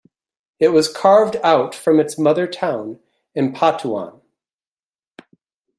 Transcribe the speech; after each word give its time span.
It 0.59 0.69
was 0.69 0.91
carved 0.91 1.35
out 1.43 1.75
from 1.75 1.99
its 1.99 2.17
mother 2.17 2.47
town, 2.47 2.99
Ampatuan. 3.37 4.21